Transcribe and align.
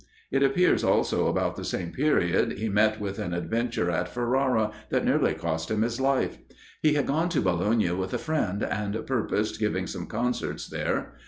It 0.31 0.41
appears 0.41 0.83
also 0.83 1.27
about 1.27 1.55
the 1.57 1.63
same 1.63 1.91
period 1.91 2.53
he 2.53 2.69
met 2.69 2.99
with 2.99 3.19
an 3.19 3.35
adventure 3.35 3.91
at 3.91 4.09
Ferrara 4.09 4.71
that 4.89 5.05
nearly 5.05 5.35
cost 5.35 5.69
him 5.69 5.83
his 5.83 6.01
life. 6.01 6.39
He 6.81 6.93
had 6.95 7.05
gone 7.05 7.29
to 7.29 7.39
Bologna 7.39 7.91
with 7.91 8.11
a 8.11 8.17
friend, 8.17 8.63
and 8.63 9.05
purposed 9.05 9.59
giving 9.59 9.85
some 9.85 10.07
concerts 10.07 10.67
there. 10.69 11.13